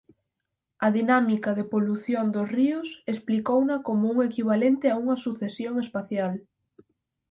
[0.85, 6.33] A dinámica de polución dos ríos explicouna como un equivalente a unha sucesión espacial.